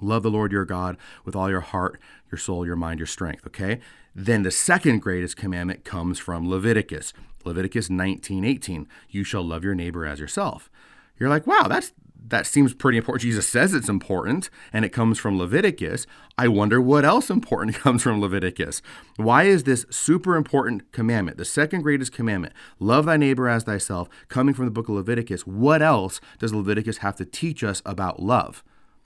Love 0.00 0.22
the 0.22 0.30
Lord 0.30 0.52
your 0.52 0.64
God 0.64 0.96
with 1.24 1.34
all 1.34 1.50
your 1.50 1.60
heart, 1.60 2.00
your 2.30 2.38
soul, 2.38 2.64
your 2.64 2.76
mind, 2.76 3.00
your 3.00 3.06
strength. 3.06 3.46
Okay? 3.46 3.80
Then 4.14 4.42
the 4.42 4.50
second 4.50 5.00
greatest 5.00 5.36
commandment 5.36 5.84
comes 5.84 6.18
from 6.18 6.48
Leviticus. 6.48 7.12
Leviticus 7.44 7.88
19:18. 7.88 8.86
You 9.08 9.24
shall 9.24 9.42
love 9.42 9.64
your 9.64 9.74
neighbor 9.74 10.04
as 10.04 10.20
yourself. 10.20 10.70
You're 11.18 11.28
like, 11.28 11.46
wow, 11.46 11.66
that's 11.68 11.92
that 12.30 12.46
seems 12.46 12.74
pretty 12.74 12.98
important. 12.98 13.22
Jesus 13.22 13.48
says 13.48 13.72
it's 13.72 13.88
important 13.88 14.50
and 14.72 14.84
it 14.84 14.90
comes 14.90 15.18
from 15.18 15.38
Leviticus. 15.38 16.06
I 16.36 16.48
wonder 16.48 16.80
what 16.80 17.04
else 17.04 17.30
important 17.30 17.76
comes 17.78 18.02
from 18.02 18.20
Leviticus. 18.20 18.82
Why 19.16 19.44
is 19.44 19.64
this 19.64 19.86
super 19.90 20.36
important 20.36 20.92
commandment, 20.92 21.38
the 21.38 21.44
second 21.44 21.82
greatest 21.82 22.12
commandment, 22.12 22.54
love 22.78 23.06
thy 23.06 23.16
neighbor 23.16 23.48
as 23.48 23.64
thyself, 23.64 24.08
coming 24.28 24.54
from 24.54 24.64
the 24.64 24.70
book 24.70 24.88
of 24.88 24.96
Leviticus? 24.96 25.46
What 25.46 25.80
else 25.80 26.20
does 26.38 26.52
Leviticus 26.52 26.98
have 26.98 27.16
to 27.16 27.24
teach 27.24 27.64
us 27.64 27.82
about 27.86 28.20
love? 28.20 28.62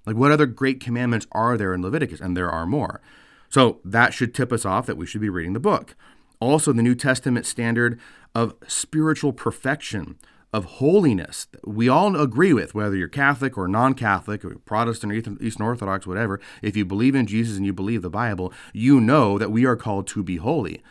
Like, 0.06 0.16
what 0.16 0.32
other 0.32 0.46
great 0.46 0.80
commandments 0.80 1.26
are 1.32 1.56
there 1.56 1.74
in 1.74 1.82
Leviticus? 1.82 2.20
And 2.20 2.36
there 2.36 2.50
are 2.50 2.66
more. 2.66 3.00
So 3.48 3.80
that 3.84 4.14
should 4.14 4.34
tip 4.34 4.52
us 4.52 4.64
off 4.64 4.86
that 4.86 4.96
we 4.96 5.06
should 5.06 5.20
be 5.20 5.28
reading 5.28 5.52
the 5.52 5.60
book. 5.60 5.94
Also, 6.40 6.72
the 6.72 6.82
New 6.82 6.94
Testament 6.94 7.46
standard 7.46 8.00
of 8.34 8.54
spiritual 8.66 9.32
perfection, 9.32 10.16
of 10.52 10.64
holiness, 10.64 11.46
we 11.64 11.88
all 11.88 12.14
agree 12.14 12.52
with, 12.52 12.74
whether 12.74 12.94
you're 12.96 13.08
Catholic 13.08 13.56
or 13.56 13.68
non 13.68 13.94
Catholic, 13.94 14.44
or 14.44 14.56
Protestant 14.56 15.12
or 15.12 15.42
Eastern 15.42 15.66
Orthodox, 15.66 16.06
whatever. 16.06 16.40
If 16.60 16.76
you 16.76 16.84
believe 16.84 17.14
in 17.14 17.26
Jesus 17.26 17.56
and 17.56 17.64
you 17.64 17.72
believe 17.72 18.02
the 18.02 18.10
Bible, 18.10 18.52
you 18.72 19.00
know 19.00 19.38
that 19.38 19.50
we 19.50 19.64
are 19.64 19.76
called 19.76 20.06
to 20.08 20.22
be 20.22 20.36
holy. 20.36 20.82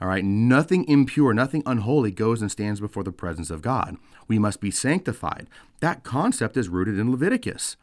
All 0.00 0.08
right, 0.08 0.24
nothing 0.24 0.88
impure, 0.88 1.32
nothing 1.32 1.62
unholy 1.64 2.10
goes 2.10 2.40
and 2.40 2.50
stands 2.50 2.80
before 2.80 3.04
the 3.04 3.12
presence 3.12 3.50
of 3.50 3.62
God. 3.62 3.96
We 4.26 4.38
must 4.38 4.60
be 4.60 4.70
sanctified. 4.70 5.46
That 5.80 6.02
concept 6.04 6.56
is 6.56 6.68
rooted 6.68 6.98
in 6.98 7.10
Leviticus. 7.10 7.76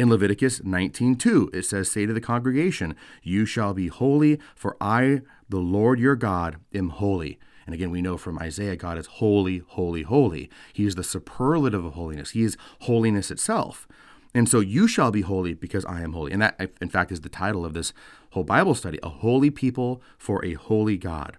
In 0.00 0.08
Leviticus 0.08 0.60
19:2, 0.60 1.50
it 1.52 1.66
says, 1.66 1.90
"Say 1.90 2.06
to 2.06 2.14
the 2.14 2.22
congregation, 2.22 2.94
you 3.22 3.44
shall 3.44 3.74
be 3.74 3.88
holy, 3.88 4.38
for 4.54 4.74
I, 4.80 5.20
the 5.50 5.58
Lord 5.58 6.00
your 6.00 6.16
God, 6.16 6.56
am 6.72 6.88
holy." 6.88 7.38
And 7.66 7.74
again, 7.74 7.90
we 7.90 8.00
know 8.00 8.16
from 8.16 8.38
Isaiah, 8.38 8.76
God 8.76 8.96
is 8.96 9.04
holy, 9.04 9.58
holy, 9.58 10.00
holy. 10.00 10.48
He 10.72 10.86
is 10.86 10.94
the 10.94 11.04
superlative 11.04 11.84
of 11.84 11.92
holiness. 11.92 12.30
He 12.30 12.44
is 12.44 12.56
holiness 12.78 13.30
itself. 13.30 13.86
And 14.32 14.48
so 14.48 14.60
you 14.60 14.88
shall 14.88 15.10
be 15.10 15.20
holy 15.20 15.52
because 15.52 15.84
I 15.84 16.00
am 16.00 16.14
holy. 16.14 16.32
And 16.32 16.40
that, 16.40 16.58
in 16.80 16.88
fact, 16.88 17.12
is 17.12 17.20
the 17.20 17.28
title 17.28 17.66
of 17.66 17.74
this 17.74 17.92
whole 18.30 18.42
Bible 18.42 18.74
study 18.74 18.98
A 19.02 19.10
Holy 19.10 19.50
People 19.50 20.00
for 20.16 20.42
a 20.42 20.54
Holy 20.54 20.96
God. 20.96 21.36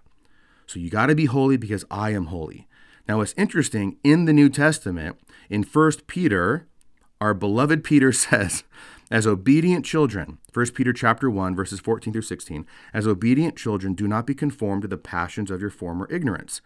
So 0.68 0.78
you 0.78 0.88
got 0.88 1.06
to 1.06 1.16
be 1.16 1.24
holy 1.24 1.56
because 1.56 1.84
I 1.90 2.10
am 2.10 2.26
holy. 2.26 2.68
Now, 3.08 3.16
what's 3.16 3.34
interesting 3.36 3.96
in 4.04 4.26
the 4.26 4.32
New 4.32 4.48
Testament, 4.48 5.16
in 5.50 5.64
1 5.64 6.06
Peter, 6.06 6.68
our 7.22 7.34
beloved 7.34 7.84
Peter 7.84 8.10
says, 8.12 8.64
as 9.08 9.26
obedient 9.26 9.84
children, 9.84 10.38
1 10.52 10.66
Peter 10.72 10.92
chapter 10.92 11.30
1 11.30 11.54
verses 11.54 11.78
14 11.78 12.12
through 12.12 12.22
16, 12.22 12.66
as 12.92 13.06
obedient 13.06 13.56
children 13.56 13.94
do 13.94 14.08
not 14.08 14.26
be 14.26 14.34
conformed 14.34 14.82
to 14.82 14.88
the 14.88 14.96
passions 14.96 15.50
of 15.50 15.60
your 15.60 15.70
former 15.70 16.08
ignorance, 16.10 16.60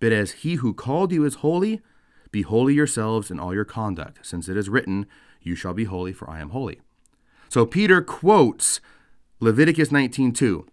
but 0.00 0.12
as 0.12 0.32
he 0.32 0.56
who 0.56 0.74
called 0.74 1.10
you 1.10 1.24
is 1.24 1.36
holy, 1.36 1.80
be 2.30 2.42
holy 2.42 2.74
yourselves 2.74 3.30
in 3.30 3.40
all 3.40 3.54
your 3.54 3.64
conduct, 3.64 4.18
since 4.26 4.46
it 4.48 4.56
is 4.58 4.68
written, 4.68 5.06
you 5.40 5.54
shall 5.54 5.72
be 5.72 5.84
holy 5.84 6.12
for 6.12 6.28
I 6.28 6.40
am 6.40 6.50
holy. 6.50 6.80
So 7.48 7.64
Peter 7.64 8.02
quotes 8.02 8.80
Leviticus 9.40 9.88
19:2 9.90 10.66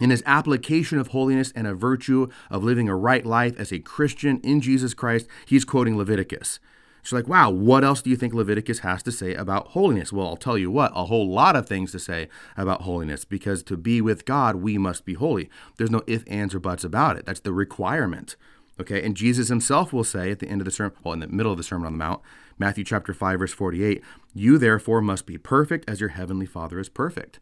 in 0.00 0.10
his 0.10 0.22
application 0.26 0.98
of 0.98 1.08
holiness 1.08 1.52
and 1.54 1.66
a 1.66 1.74
virtue 1.74 2.28
of 2.50 2.64
living 2.64 2.88
a 2.88 2.96
right 2.96 3.24
life 3.24 3.58
as 3.58 3.72
a 3.72 3.78
Christian 3.78 4.40
in 4.40 4.60
Jesus 4.60 4.92
Christ, 4.92 5.26
he's 5.46 5.64
quoting 5.64 5.96
Leviticus. 5.96 6.58
So, 7.06 7.14
like, 7.14 7.28
wow, 7.28 7.50
what 7.50 7.84
else 7.84 8.02
do 8.02 8.10
you 8.10 8.16
think 8.16 8.34
Leviticus 8.34 8.80
has 8.80 9.00
to 9.04 9.12
say 9.12 9.32
about 9.32 9.68
holiness? 9.68 10.12
Well, 10.12 10.26
I'll 10.26 10.36
tell 10.36 10.58
you 10.58 10.72
what, 10.72 10.90
a 10.92 11.04
whole 11.04 11.30
lot 11.30 11.54
of 11.54 11.68
things 11.68 11.92
to 11.92 12.00
say 12.00 12.28
about 12.56 12.82
holiness 12.82 13.24
because 13.24 13.62
to 13.64 13.76
be 13.76 14.00
with 14.00 14.24
God, 14.24 14.56
we 14.56 14.76
must 14.76 15.04
be 15.04 15.14
holy. 15.14 15.48
There's 15.76 15.90
no 15.90 16.02
ifs, 16.08 16.24
ands, 16.26 16.52
or 16.52 16.58
buts 16.58 16.82
about 16.82 17.16
it. 17.16 17.24
That's 17.24 17.38
the 17.38 17.52
requirement. 17.52 18.34
Okay, 18.80 19.04
and 19.04 19.16
Jesus 19.16 19.46
himself 19.46 19.92
will 19.92 20.02
say 20.02 20.32
at 20.32 20.40
the 20.40 20.48
end 20.48 20.60
of 20.60 20.64
the 20.64 20.72
sermon, 20.72 20.96
well, 21.04 21.14
in 21.14 21.20
the 21.20 21.28
middle 21.28 21.52
of 21.52 21.58
the 21.58 21.64
Sermon 21.64 21.86
on 21.86 21.92
the 21.92 21.98
Mount, 21.98 22.22
Matthew 22.58 22.82
chapter 22.82 23.14
5, 23.14 23.38
verse 23.38 23.52
48, 23.52 24.02
you 24.34 24.58
therefore 24.58 25.00
must 25.00 25.26
be 25.26 25.38
perfect 25.38 25.88
as 25.88 26.00
your 26.00 26.10
heavenly 26.10 26.44
Father 26.44 26.80
is 26.80 26.88
perfect. 26.88 27.38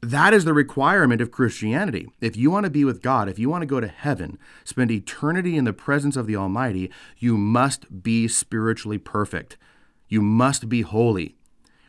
That 0.00 0.32
is 0.32 0.44
the 0.44 0.54
requirement 0.54 1.20
of 1.20 1.32
Christianity. 1.32 2.08
If 2.20 2.36
you 2.36 2.50
want 2.52 2.64
to 2.64 2.70
be 2.70 2.84
with 2.84 3.02
God, 3.02 3.28
if 3.28 3.38
you 3.38 3.48
want 3.48 3.62
to 3.62 3.66
go 3.66 3.80
to 3.80 3.88
heaven, 3.88 4.38
spend 4.64 4.92
eternity 4.92 5.56
in 5.56 5.64
the 5.64 5.72
presence 5.72 6.16
of 6.16 6.28
the 6.28 6.36
Almighty, 6.36 6.90
you 7.18 7.36
must 7.36 8.02
be 8.02 8.28
spiritually 8.28 8.98
perfect. 8.98 9.56
You 10.08 10.22
must 10.22 10.68
be 10.68 10.82
holy. 10.82 11.37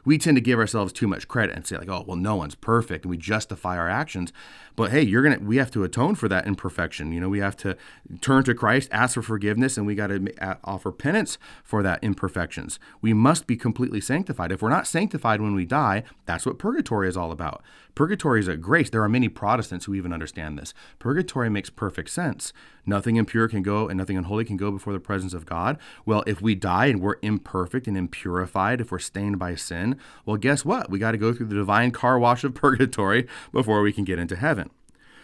We 0.05 0.17
tend 0.17 0.37
to 0.37 0.41
give 0.41 0.59
ourselves 0.59 0.93
too 0.93 1.07
much 1.07 1.27
credit 1.27 1.55
and 1.55 1.65
say 1.65 1.77
like, 1.77 1.89
"Oh, 1.89 2.03
well, 2.07 2.17
no 2.17 2.35
one's 2.35 2.55
perfect," 2.55 3.05
and 3.05 3.09
we 3.09 3.17
justify 3.17 3.77
our 3.77 3.89
actions. 3.89 4.31
But 4.75 4.91
hey, 4.91 5.01
you're 5.01 5.23
gonna 5.23 5.39
we 5.39 5.57
have 5.57 5.71
to 5.71 5.83
atone 5.83 6.15
for 6.15 6.27
that 6.29 6.47
imperfection. 6.47 7.11
You 7.11 7.19
know, 7.19 7.29
we 7.29 7.39
have 7.39 7.57
to 7.57 7.75
turn 8.21 8.43
to 8.45 8.53
Christ, 8.53 8.89
ask 8.91 9.15
for 9.15 9.21
forgiveness, 9.21 9.77
and 9.77 9.85
we 9.85 9.95
got 9.95 10.07
to 10.07 10.57
offer 10.63 10.91
penance 10.91 11.37
for 11.63 11.83
that 11.83 12.03
imperfections. 12.03 12.79
We 13.01 13.13
must 13.13 13.47
be 13.47 13.57
completely 13.57 14.01
sanctified. 14.01 14.51
If 14.51 14.61
we're 14.61 14.69
not 14.69 14.87
sanctified 14.87 15.41
when 15.41 15.55
we 15.55 15.65
die, 15.65 16.03
that's 16.25 16.45
what 16.45 16.59
purgatory 16.59 17.07
is 17.07 17.17
all 17.17 17.31
about. 17.31 17.61
Purgatory 17.95 18.39
is 18.39 18.47
a 18.47 18.55
grace. 18.55 18.89
There 18.89 19.03
are 19.03 19.09
many 19.09 19.27
Protestants 19.27 19.85
who 19.85 19.93
even 19.93 20.13
understand 20.13 20.57
this. 20.57 20.73
Purgatory 20.99 21.49
makes 21.49 21.69
perfect 21.69 22.09
sense. 22.09 22.53
Nothing 22.89 23.17
impure 23.17 23.47
can 23.47 23.61
go 23.61 23.87
and 23.87 23.99
nothing 23.99 24.17
unholy 24.17 24.43
can 24.43 24.57
go 24.57 24.71
before 24.71 24.93
the 24.93 24.99
presence 24.99 25.35
of 25.35 25.45
God. 25.45 25.77
Well, 26.07 26.23
if 26.25 26.41
we 26.41 26.55
die 26.55 26.87
and 26.87 26.99
we're 26.99 27.17
imperfect 27.21 27.87
and 27.87 27.95
impurified, 27.95 28.81
if 28.81 28.91
we're 28.91 28.97
stained 28.97 29.37
by 29.37 29.53
sin, 29.53 29.95
well, 30.25 30.37
guess 30.37 30.65
what? 30.65 30.89
We 30.89 30.97
got 30.97 31.11
to 31.11 31.19
go 31.19 31.31
through 31.31 31.45
the 31.45 31.55
divine 31.55 31.91
car 31.91 32.17
wash 32.17 32.43
of 32.43 32.55
purgatory 32.55 33.27
before 33.51 33.81
we 33.81 33.93
can 33.93 34.05
get 34.05 34.17
into 34.17 34.35
heaven. 34.35 34.71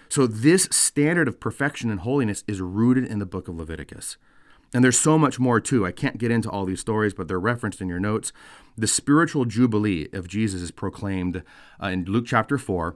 So, 0.08 0.28
this 0.28 0.66
standard 0.72 1.28
of 1.28 1.40
perfection 1.40 1.90
and 1.90 2.02
holiness 2.02 2.44
is 2.48 2.62
rooted 2.62 3.06
in 3.06 3.18
the 3.18 3.26
book 3.26 3.48
of 3.48 3.56
Leviticus. 3.56 4.18
And 4.72 4.84
there's 4.84 5.00
so 5.00 5.18
much 5.18 5.40
more 5.40 5.60
too. 5.60 5.86
I 5.86 5.92
can't 5.92 6.20
get 6.20 6.30
into 6.30 6.50
all 6.50 6.66
these 6.66 6.82
stories, 6.82 7.16
but 7.16 7.28
they're 7.28 7.40
referenced 7.40 7.82
in 7.82 7.90
your 7.90 8.00
notes. 8.00 8.32
The 8.78 8.88
spiritual 8.88 9.46
jubilee 9.46 10.08
of 10.14 10.28
Jesus 10.28 10.62
is 10.62 10.70
proclaimed 10.70 11.42
uh, 11.82 11.88
in 11.88 12.06
Luke 12.06 12.26
chapter 12.28 12.60
4. 12.60 12.96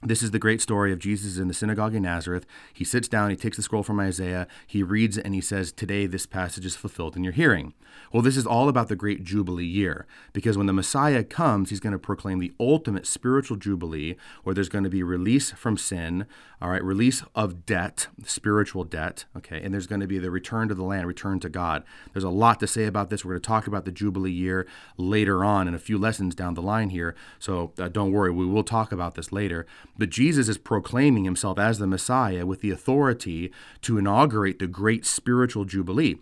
This 0.00 0.22
is 0.22 0.30
the 0.30 0.38
great 0.38 0.60
story 0.60 0.92
of 0.92 1.00
Jesus 1.00 1.38
in 1.38 1.48
the 1.48 1.54
synagogue 1.54 1.92
in 1.92 2.04
Nazareth. 2.04 2.46
He 2.72 2.84
sits 2.84 3.08
down, 3.08 3.30
he 3.30 3.36
takes 3.36 3.56
the 3.56 3.64
scroll 3.64 3.82
from 3.82 3.98
Isaiah, 3.98 4.46
he 4.64 4.84
reads 4.84 5.18
and 5.18 5.34
he 5.34 5.40
says, 5.40 5.72
Today 5.72 6.06
this 6.06 6.24
passage 6.24 6.64
is 6.64 6.76
fulfilled 6.76 7.16
in 7.16 7.24
your 7.24 7.32
hearing. 7.32 7.74
Well, 8.12 8.22
this 8.22 8.36
is 8.36 8.46
all 8.46 8.68
about 8.68 8.88
the 8.88 8.96
great 8.96 9.24
Jubilee 9.24 9.66
year, 9.66 10.06
because 10.32 10.56
when 10.56 10.66
the 10.66 10.72
Messiah 10.72 11.24
comes, 11.24 11.70
he's 11.70 11.80
going 11.80 11.92
to 11.92 11.98
proclaim 11.98 12.38
the 12.38 12.52
ultimate 12.60 13.06
spiritual 13.06 13.56
Jubilee, 13.56 14.16
where 14.44 14.54
there's 14.54 14.68
going 14.68 14.84
to 14.84 14.90
be 14.90 15.02
release 15.02 15.50
from 15.50 15.76
sin, 15.76 16.26
all 16.62 16.70
right, 16.70 16.82
release 16.82 17.22
of 17.34 17.66
debt, 17.66 18.06
spiritual 18.24 18.84
debt, 18.84 19.24
okay, 19.36 19.60
and 19.62 19.74
there's 19.74 19.86
going 19.86 20.00
to 20.00 20.06
be 20.06 20.18
the 20.18 20.30
return 20.30 20.68
to 20.68 20.74
the 20.74 20.84
land, 20.84 21.06
return 21.06 21.40
to 21.40 21.48
God. 21.48 21.82
There's 22.12 22.24
a 22.24 22.30
lot 22.30 22.60
to 22.60 22.66
say 22.66 22.84
about 22.84 23.10
this. 23.10 23.24
We're 23.24 23.32
going 23.32 23.42
to 23.42 23.46
talk 23.46 23.66
about 23.66 23.84
the 23.84 23.92
Jubilee 23.92 24.30
year 24.30 24.66
later 24.96 25.44
on 25.44 25.68
in 25.68 25.74
a 25.74 25.78
few 25.78 25.98
lessons 25.98 26.34
down 26.34 26.54
the 26.54 26.62
line 26.62 26.90
here, 26.90 27.14
so 27.38 27.72
uh, 27.78 27.88
don't 27.88 28.12
worry, 28.12 28.30
we 28.30 28.46
will 28.46 28.64
talk 28.64 28.92
about 28.92 29.16
this 29.16 29.32
later. 29.32 29.66
But 29.98 30.10
Jesus 30.10 30.48
is 30.48 30.58
proclaiming 30.58 31.24
himself 31.24 31.58
as 31.58 31.78
the 31.78 31.86
Messiah 31.86 32.46
with 32.46 32.60
the 32.60 32.70
authority 32.70 33.52
to 33.82 33.98
inaugurate 33.98 34.60
the 34.60 34.68
great 34.68 35.04
spiritual 35.04 35.64
Jubilee. 35.64 36.20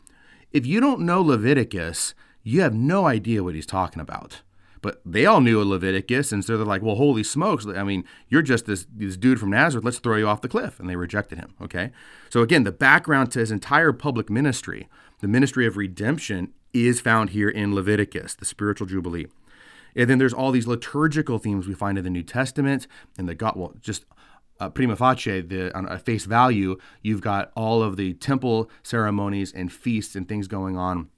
If 0.51 0.65
you 0.65 0.81
don't 0.81 1.03
know 1.03 1.21
Leviticus, 1.21 2.15
you 2.43 2.63
have 2.63 2.75
no 2.75 3.07
idea 3.07 3.45
what 3.45 3.55
he's 3.55 3.67
talking 3.67 4.01
about. 4.01 4.41
But 4.81 5.01
they 5.05 5.27
all 5.27 5.41
knew 5.41 5.63
Leviticus, 5.65 6.31
and 6.33 6.45
so 6.45 6.57
they're 6.57 6.65
like, 6.65 6.81
well, 6.81 6.95
holy 6.95 7.25
smokes. 7.25 7.67
I 7.67 7.83
mean, 7.83 8.05
you're 8.29 8.43
just 8.43 8.67
this, 8.67 8.87
this 8.95 9.17
dude 9.17 9.41
from 9.41 9.51
Nazareth. 9.51 9.85
Let's 9.85 9.99
throw 9.99 10.17
you 10.17 10.29
off 10.29 10.43
the 10.43 10.49
cliff. 10.49 10.79
And 10.79 10.89
they 10.89 10.97
rejected 10.97 11.39
him. 11.39 11.55
Okay. 11.61 11.91
So, 12.31 12.41
again, 12.41 12.63
the 12.63 12.73
background 12.73 13.33
to 13.33 13.41
his 13.41 13.51
entire 13.51 13.93
public 13.93 14.31
ministry, 14.31 14.89
the 15.21 15.29
ministry 15.29 15.67
of 15.67 15.77
redemption, 15.77 16.53
is 16.73 17.01
found 17.01 17.31
here 17.31 17.49
in 17.49 17.75
Leviticus, 17.75 18.35
the 18.35 18.45
spiritual 18.45 18.87
jubilee. 18.87 19.27
And 19.97 20.09
then 20.09 20.19
there's 20.19 20.35
all 20.35 20.53
these 20.53 20.67
liturgical 20.67 21.39
themes 21.39 21.67
we 21.67 21.75
find 21.75 21.97
in 21.99 22.05
the 22.05 22.11
New 22.11 22.23
Testament 22.23 22.87
and 23.19 23.29
the 23.29 23.35
God, 23.35 23.55
well, 23.57 23.75
just 23.81 24.05
uh, 24.61 24.69
prima 24.71 24.97
facie, 24.97 25.41
the, 25.41 25.77
on 25.77 25.89
a 25.89 25.99
face 25.99 26.25
value, 26.25 26.77
you've 27.03 27.21
got 27.21 27.51
all 27.57 27.83
of 27.83 27.97
the 27.97 28.15
temple 28.15 28.71
ceremonies 28.83 29.53
and 29.53 29.73
feasts 29.73 30.15
and 30.15 30.29
things 30.29 30.49
going 30.49 30.77
on, 30.77 31.09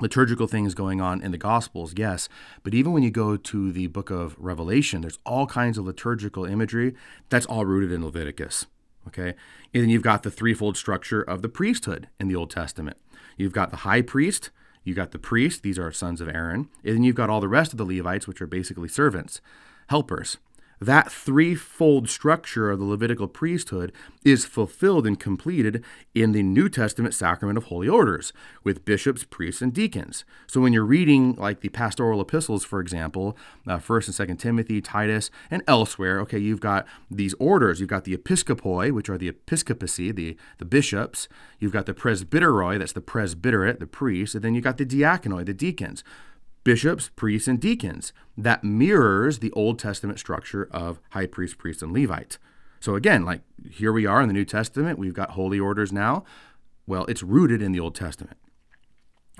liturgical 0.00 0.46
things 0.46 0.74
going 0.74 1.00
on 1.00 1.22
in 1.22 1.32
the 1.32 1.38
Gospels, 1.38 1.94
yes. 1.96 2.28
But 2.62 2.74
even 2.74 2.92
when 2.92 3.02
you 3.02 3.10
go 3.10 3.36
to 3.36 3.72
the 3.72 3.88
book 3.88 4.10
of 4.10 4.36
Revelation, 4.38 5.00
there's 5.00 5.18
all 5.24 5.46
kinds 5.46 5.78
of 5.78 5.86
liturgical 5.86 6.44
imagery 6.44 6.94
that's 7.30 7.46
all 7.46 7.64
rooted 7.64 7.92
in 7.92 8.04
Leviticus. 8.04 8.66
Okay. 9.06 9.34
And 9.72 9.82
then 9.82 9.88
you've 9.88 10.02
got 10.02 10.22
the 10.22 10.30
threefold 10.30 10.76
structure 10.76 11.22
of 11.22 11.40
the 11.40 11.48
priesthood 11.48 12.08
in 12.20 12.28
the 12.28 12.36
Old 12.36 12.50
Testament. 12.50 12.98
You've 13.38 13.52
got 13.52 13.70
the 13.70 13.78
high 13.78 14.02
priest, 14.02 14.50
you've 14.88 14.96
got 14.96 15.12
the 15.12 15.18
priest, 15.18 15.62
these 15.62 15.78
are 15.78 15.92
sons 15.92 16.20
of 16.20 16.28
Aaron, 16.28 16.68
and 16.82 16.96
then 16.96 17.04
you've 17.04 17.14
got 17.14 17.30
all 17.30 17.40
the 17.40 17.48
rest 17.48 17.72
of 17.72 17.78
the 17.78 17.84
Levites, 17.84 18.26
which 18.26 18.42
are 18.42 18.46
basically 18.46 18.88
servants, 18.88 19.40
helpers. 19.88 20.38
That 20.80 21.10
threefold 21.10 22.08
structure 22.08 22.70
of 22.70 22.78
the 22.78 22.84
Levitical 22.84 23.26
priesthood 23.26 23.92
is 24.24 24.44
fulfilled 24.44 25.06
and 25.06 25.18
completed 25.18 25.84
in 26.14 26.32
the 26.32 26.42
New 26.42 26.68
Testament 26.68 27.14
sacrament 27.14 27.58
of 27.58 27.64
holy 27.64 27.88
orders 27.88 28.32
with 28.62 28.84
bishops, 28.84 29.24
priests, 29.24 29.60
and 29.60 29.72
deacons. 29.72 30.24
So 30.46 30.60
when 30.60 30.72
you're 30.72 30.84
reading 30.84 31.34
like 31.34 31.60
the 31.60 31.68
pastoral 31.68 32.20
epistles, 32.20 32.64
for 32.64 32.80
example, 32.80 33.36
uh, 33.66 33.78
1st 33.78 34.20
and 34.20 34.30
2nd 34.30 34.38
Timothy, 34.38 34.80
Titus, 34.80 35.30
and 35.50 35.62
elsewhere, 35.66 36.20
okay, 36.20 36.38
you've 36.38 36.60
got 36.60 36.86
these 37.10 37.34
orders. 37.40 37.80
You've 37.80 37.88
got 37.88 38.04
the 38.04 38.16
episcopoi, 38.16 38.92
which 38.92 39.08
are 39.08 39.18
the 39.18 39.28
episcopacy, 39.28 40.12
the, 40.12 40.36
the 40.58 40.64
bishops. 40.64 41.28
You've 41.58 41.72
got 41.72 41.86
the 41.86 41.94
presbyteroi, 41.94 42.78
that's 42.78 42.92
the 42.92 43.00
presbyterate, 43.00 43.80
the 43.80 43.86
priests. 43.86 44.34
And 44.34 44.44
then 44.44 44.54
you've 44.54 44.64
got 44.64 44.78
the 44.78 44.86
diaconoi, 44.86 45.44
the 45.44 45.54
deacons 45.54 46.04
bishops, 46.68 47.10
priests, 47.16 47.48
and 47.48 47.58
deacons. 47.58 48.12
That 48.36 48.62
mirrors 48.62 49.38
the 49.38 49.50
Old 49.52 49.78
Testament 49.78 50.18
structure 50.18 50.68
of 50.70 51.00
high 51.12 51.24
priest, 51.24 51.56
priest, 51.56 51.82
and 51.82 51.92
Levite. 51.92 52.36
So 52.78 52.94
again, 52.94 53.24
like 53.24 53.40
here 53.70 53.90
we 53.90 54.04
are 54.04 54.20
in 54.20 54.28
the 54.28 54.34
New 54.34 54.44
Testament, 54.44 54.98
we've 54.98 55.14
got 55.14 55.30
holy 55.30 55.58
orders 55.58 55.94
now. 55.94 56.24
Well, 56.86 57.06
it's 57.06 57.22
rooted 57.22 57.62
in 57.62 57.72
the 57.72 57.80
Old 57.80 57.94
Testament. 57.94 58.36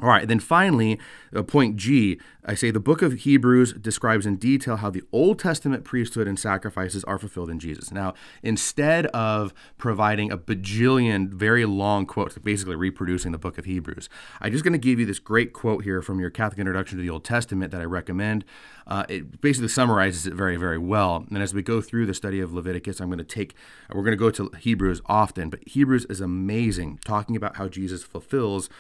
All 0.01 0.09
right, 0.09 0.29
then 0.29 0.39
finally, 0.39 1.01
uh, 1.35 1.43
point 1.43 1.77
G, 1.77 2.21
I 2.45 2.55
say 2.55 2.71
the 2.71 2.79
book 2.79 3.03
of 3.03 3.13
Hebrews 3.13 3.73
describes 3.73 4.27
in 4.27 4.37
detail 4.37 4.77
how 4.77 4.91
the 4.91 5.03
Old 5.11 5.41
Testament 5.41 5.85
priesthood 5.85 6.29
and 6.29 6.39
sacrifices 6.39 7.03
are 7.05 7.19
fulfilled 7.19 7.51
in 7.51 7.59
Jesus. 7.59 7.91
Now, 7.91 8.15
instead 8.43 9.07
of 9.07 9.53
providing 9.77 10.31
a 10.31 10.39
bajillion 10.39 11.31
very 11.31 11.65
long 11.65 12.07
quotes, 12.07 12.39
basically 12.39 12.77
reproducing 12.77 13.33
the 13.33 13.39
book 13.39 13.59
of 13.59 13.65
Hebrews, 13.65 14.09
I'm 14.41 14.53
just 14.53 14.63
going 14.63 14.73
to 14.73 14.79
give 14.79 15.01
you 15.01 15.05
this 15.05 15.19
great 15.19 15.53
quote 15.53 15.83
here 15.83 16.01
from 16.01 16.21
your 16.21 16.31
Catholic 16.31 16.61
Introduction 16.61 16.97
to 16.97 17.03
the 17.03 17.11
Old 17.11 17.25
Testament 17.25 17.73
that 17.73 17.81
I 17.81 17.85
recommend. 17.85 18.45
Uh, 18.87 19.05
it 19.09 19.41
basically 19.41 19.69
summarizes 19.69 20.27
it 20.27 20.33
very, 20.33 20.57
very 20.57 20.79
well. 20.79 21.27
And 21.29 21.43
as 21.43 21.53
we 21.53 21.63
go 21.63 21.81
through 21.81 22.07
the 22.07 22.15
study 22.15 22.41
of 22.41 22.55
Leviticus, 22.55 23.01
I'm 23.01 23.09
going 23.09 23.19
to 23.19 23.25
take, 23.25 23.55
we're 23.93 24.05
going 24.05 24.13
to 24.13 24.17
go 24.17 24.31
to 24.31 24.51
Hebrews 24.59 25.03
often, 25.07 25.51
but 25.51 25.61
Hebrews 25.67 26.07
is 26.09 26.21
amazing, 26.21 27.01
talking 27.05 27.35
about 27.35 27.57
how 27.57 27.67
Jesus 27.69 28.05
fulfills 28.05 28.71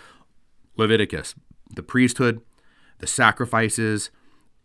Leviticus, 0.78 1.34
the 1.74 1.82
priesthood, 1.82 2.40
the 2.98 3.06
sacrifices, 3.06 4.10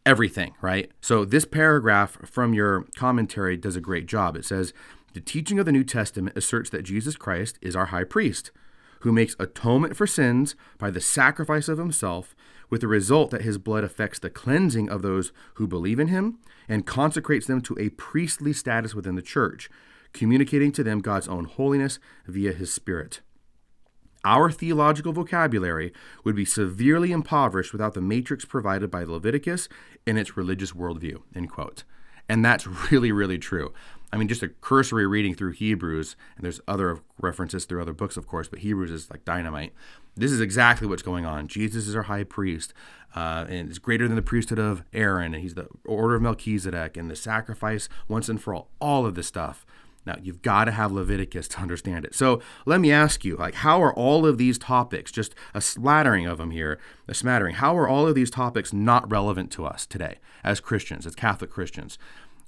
everything, 0.05 0.53
right? 0.61 0.91
So 1.01 1.25
this 1.25 1.45
paragraph 1.45 2.17
from 2.25 2.53
your 2.53 2.85
commentary 2.95 3.57
does 3.57 3.75
a 3.75 3.81
great 3.81 4.05
job. 4.05 4.35
It 4.35 4.45
says, 4.45 4.73
The 5.13 5.21
teaching 5.21 5.59
of 5.59 5.65
the 5.65 5.71
New 5.71 5.83
Testament 5.83 6.37
asserts 6.37 6.69
that 6.69 6.83
Jesus 6.83 7.15
Christ 7.15 7.57
is 7.61 7.75
our 7.75 7.87
high 7.87 8.03
priest, 8.03 8.51
who 9.01 9.11
makes 9.11 9.35
atonement 9.39 9.97
for 9.97 10.07
sins 10.07 10.55
by 10.77 10.89
the 10.89 11.01
sacrifice 11.01 11.67
of 11.67 11.77
himself, 11.77 12.35
with 12.69 12.81
the 12.81 12.87
result 12.87 13.29
that 13.31 13.41
his 13.41 13.57
blood 13.57 13.83
affects 13.83 14.19
the 14.19 14.29
cleansing 14.29 14.89
of 14.89 15.01
those 15.01 15.31
who 15.55 15.67
believe 15.67 15.99
in 15.99 16.07
him 16.07 16.39
and 16.67 16.85
consecrates 16.85 17.45
them 17.45 17.61
to 17.61 17.77
a 17.77 17.89
priestly 17.89 18.53
status 18.53 18.95
within 18.95 19.15
the 19.15 19.21
church, 19.21 19.69
communicating 20.13 20.71
to 20.71 20.83
them 20.83 20.99
God's 20.99 21.27
own 21.27 21.45
holiness 21.45 21.99
via 22.25 22.53
his 22.53 22.73
Spirit. 22.73 23.21
Our 24.25 24.51
theological 24.51 25.11
vocabulary 25.11 25.91
would 26.23 26.35
be 26.35 26.45
severely 26.45 27.11
impoverished 27.11 27.73
without 27.73 27.93
the 27.93 28.01
matrix 28.01 28.45
provided 28.45 28.89
by 28.89 29.03
Leviticus 29.03 29.67
and 30.07 30.17
its 30.17 30.37
religious 30.37 30.71
worldview. 30.71 31.21
End 31.35 31.51
quote. 31.51 31.83
And 32.29 32.43
that's 32.43 32.65
really, 32.91 33.11
really 33.11 33.37
true. 33.37 33.73
I 34.13 34.17
mean, 34.17 34.27
just 34.27 34.43
a 34.43 34.49
cursory 34.49 35.07
reading 35.07 35.33
through 35.33 35.53
Hebrews, 35.53 36.15
and 36.35 36.45
there's 36.45 36.61
other 36.67 36.99
references 37.19 37.65
through 37.65 37.81
other 37.81 37.93
books, 37.93 38.15
of 38.15 38.27
course, 38.27 38.47
but 38.47 38.59
Hebrews 38.59 38.91
is 38.91 39.09
like 39.09 39.25
dynamite. 39.25 39.73
This 40.15 40.31
is 40.31 40.39
exactly 40.39 40.87
what's 40.87 41.01
going 41.01 41.25
on. 41.25 41.47
Jesus 41.47 41.87
is 41.87 41.95
our 41.95 42.03
high 42.03 42.23
priest, 42.23 42.75
uh, 43.15 43.45
and 43.49 43.71
is 43.71 43.79
greater 43.79 44.07
than 44.07 44.15
the 44.15 44.21
priesthood 44.21 44.59
of 44.59 44.83
Aaron, 44.93 45.33
and 45.33 45.41
he's 45.41 45.55
the 45.55 45.67
order 45.83 46.13
of 46.13 46.21
Melchizedek, 46.21 46.95
and 46.95 47.09
the 47.09 47.15
sacrifice 47.15 47.89
once 48.07 48.29
and 48.29 48.39
for 48.39 48.53
all. 48.53 48.69
All 48.79 49.07
of 49.07 49.15
this 49.15 49.27
stuff 49.27 49.65
Now, 50.05 50.17
you've 50.21 50.41
got 50.41 50.65
to 50.65 50.71
have 50.71 50.91
Leviticus 50.91 51.47
to 51.49 51.59
understand 51.59 52.05
it. 52.05 52.13
So 52.13 52.41
let 52.65 52.81
me 52.81 52.91
ask 52.91 53.23
you, 53.23 53.37
like, 53.37 53.55
how 53.55 53.81
are 53.81 53.93
all 53.93 54.25
of 54.25 54.37
these 54.37 54.57
topics, 54.57 55.11
just 55.11 55.33
a 55.53 55.61
smattering 55.61 56.25
of 56.25 56.37
them 56.37 56.51
here, 56.51 56.79
a 57.07 57.13
smattering, 57.13 57.55
how 57.55 57.77
are 57.77 57.87
all 57.87 58.07
of 58.07 58.15
these 58.15 58.29
topics 58.29 58.73
not 58.73 59.09
relevant 59.09 59.51
to 59.51 59.65
us 59.65 59.85
today 59.85 60.19
as 60.43 60.59
Christians, 60.59 61.05
as 61.05 61.15
Catholic 61.15 61.49
Christians? 61.51 61.97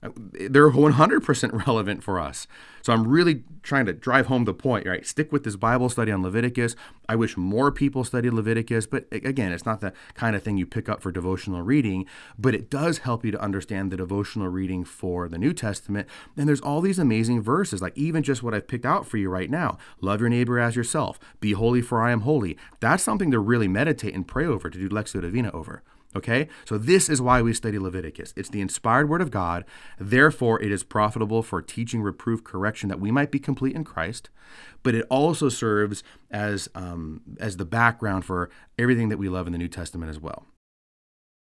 They're 0.01 0.69
100% 0.69 1.65
relevant 1.67 2.03
for 2.03 2.19
us. 2.19 2.47
So 2.81 2.93
I'm 2.93 3.07
really 3.07 3.43
trying 3.63 3.87
to 3.87 3.93
drive 3.93 4.27
home 4.27 4.45
the 4.45 4.53
point, 4.53 4.85
right? 4.85 5.05
Stick 5.05 5.31
with 5.31 5.43
this 5.43 5.55
Bible 5.55 5.89
study 5.89 6.11
on 6.11 6.21
Leviticus. 6.21 6.75
I 7.09 7.15
wish 7.15 7.35
more 7.35 7.71
people 7.71 8.03
studied 8.03 8.33
Leviticus, 8.33 8.85
but 8.85 9.07
again, 9.11 9.51
it's 9.51 9.65
not 9.65 9.81
the 9.81 9.93
kind 10.13 10.35
of 10.35 10.43
thing 10.43 10.57
you 10.57 10.67
pick 10.67 10.87
up 10.87 11.01
for 11.01 11.11
devotional 11.11 11.63
reading, 11.63 12.05
but 12.37 12.53
it 12.53 12.69
does 12.69 12.99
help 12.99 13.25
you 13.25 13.31
to 13.31 13.41
understand 13.41 13.91
the 13.91 13.97
devotional 13.97 14.49
reading 14.49 14.83
for 14.83 15.27
the 15.27 15.39
New 15.39 15.53
Testament. 15.53 16.07
And 16.37 16.47
there's 16.47 16.61
all 16.61 16.81
these 16.81 16.99
amazing 16.99 17.41
verses, 17.41 17.81
like 17.81 17.97
even 17.97 18.21
just 18.21 18.43
what 18.43 18.53
I've 18.53 18.67
picked 18.67 18.85
out 18.85 19.07
for 19.07 19.17
you 19.17 19.29
right 19.29 19.49
now 19.49 19.77
love 20.01 20.19
your 20.19 20.29
neighbor 20.29 20.59
as 20.59 20.75
yourself, 20.75 21.19
be 21.39 21.53
holy, 21.53 21.81
for 21.81 22.01
I 22.01 22.11
am 22.11 22.21
holy. 22.21 22.57
That's 22.79 23.03
something 23.03 23.31
to 23.31 23.39
really 23.39 23.67
meditate 23.67 24.13
and 24.13 24.27
pray 24.27 24.45
over, 24.45 24.69
to 24.69 24.77
do 24.77 24.89
Lectio 24.89 25.21
Divina 25.21 25.51
over. 25.51 25.81
Okay? 26.15 26.47
So 26.65 26.77
this 26.77 27.09
is 27.09 27.21
why 27.21 27.41
we 27.41 27.53
study 27.53 27.77
Leviticus. 27.77 28.33
It's 28.37 28.49
the 28.49 28.61
inspired 28.61 29.09
word 29.09 29.21
of 29.21 29.31
God. 29.31 29.65
Therefore, 29.99 30.61
it 30.61 30.71
is 30.71 30.83
profitable 30.83 31.43
for 31.43 31.61
teaching, 31.61 32.01
reproof, 32.01 32.43
correction, 32.43 32.89
that 32.89 32.99
we 32.99 33.11
might 33.11 33.31
be 33.31 33.39
complete 33.39 33.75
in 33.75 33.83
Christ. 33.83 34.29
But 34.83 34.95
it 34.95 35.05
also 35.09 35.49
serves 35.49 36.03
as 36.31 36.69
um, 36.75 37.21
as 37.39 37.57
the 37.57 37.65
background 37.65 38.25
for 38.25 38.49
everything 38.77 39.09
that 39.09 39.17
we 39.17 39.29
love 39.29 39.47
in 39.47 39.53
the 39.53 39.59
New 39.59 39.67
Testament 39.67 40.09
as 40.09 40.19
well. 40.19 40.45